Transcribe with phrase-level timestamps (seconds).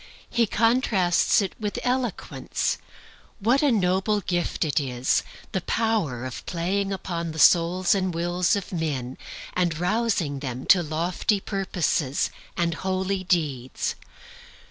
[0.31, 2.79] He contrasts it with eloquence.
[3.37, 8.11] And what a noble gift it is, the power of playing upon the souls and
[8.11, 9.19] wills of men,
[9.53, 13.93] and rousing them to lofty purposes and holy deeds!